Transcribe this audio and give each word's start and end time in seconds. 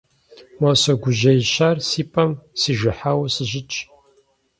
Мо 0.59 0.71
сыгужьеищар 0.81 1.77
си 1.87 2.03
пӀэм 2.11 2.31
сижыхьауэ 2.59 3.27
сыщытщ. 3.33 3.77